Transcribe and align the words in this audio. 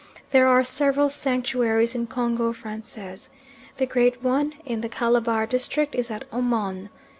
There 0.31 0.47
are 0.47 0.63
several 0.63 1.09
sanctuaries 1.09 1.93
in 1.93 2.07
Congo 2.07 2.53
Francais. 2.53 3.29
The 3.77 3.85
great 3.85 4.23
one 4.23 4.53
in 4.65 4.81
the 4.81 4.89
Calabar 4.89 5.45
district 5.45 5.93
is 5.93 6.09
at 6.09 6.25
Omon. 6.31 6.89